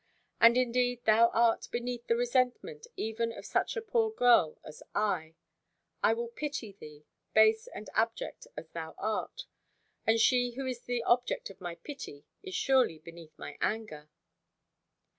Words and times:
And 0.39 0.57
indeed 0.57 1.05
thou 1.05 1.29
art 1.29 1.67
beneath 1.71 2.07
the 2.07 2.15
resentment 2.15 2.87
even 2.97 3.31
of 3.31 3.45
such 3.45 3.75
a 3.77 3.83
poor 3.83 4.09
girl 4.09 4.57
as 4.63 4.81
I. 4.95 5.35
I 6.01 6.13
will 6.15 6.29
pity 6.29 6.71
thee, 6.71 7.05
base 7.35 7.67
and 7.67 7.87
abject 7.93 8.47
as 8.57 8.71
thou 8.71 8.95
art. 8.97 9.45
And 10.07 10.19
she 10.19 10.53
who 10.55 10.65
is 10.65 10.81
the 10.81 11.03
object 11.03 11.51
of 11.51 11.61
my 11.61 11.75
pity 11.75 12.25
is 12.41 12.55
surely 12.55 12.97
beneath 12.97 13.37
my 13.37 13.59
anger." 13.61 14.09